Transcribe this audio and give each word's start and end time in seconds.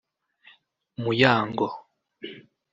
Muyango 1.03 1.67